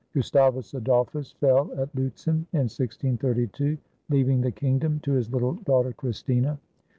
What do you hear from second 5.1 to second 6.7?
his little daughter Christina.